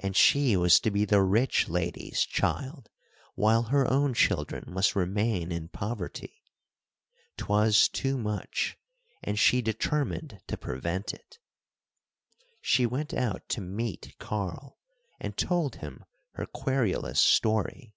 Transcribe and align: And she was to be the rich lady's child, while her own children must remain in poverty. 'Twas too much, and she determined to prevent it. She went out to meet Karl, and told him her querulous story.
And 0.00 0.16
she 0.16 0.56
was 0.56 0.80
to 0.80 0.90
be 0.90 1.04
the 1.04 1.22
rich 1.22 1.68
lady's 1.68 2.22
child, 2.22 2.88
while 3.36 3.62
her 3.70 3.86
own 3.88 4.12
children 4.12 4.64
must 4.66 4.96
remain 4.96 5.52
in 5.52 5.68
poverty. 5.68 6.42
'Twas 7.36 7.88
too 7.88 8.18
much, 8.18 8.76
and 9.22 9.38
she 9.38 9.62
determined 9.62 10.42
to 10.48 10.56
prevent 10.56 11.14
it. 11.14 11.38
She 12.60 12.84
went 12.84 13.14
out 13.14 13.48
to 13.50 13.60
meet 13.60 14.16
Karl, 14.18 14.76
and 15.20 15.36
told 15.36 15.76
him 15.76 16.04
her 16.32 16.46
querulous 16.46 17.20
story. 17.20 17.94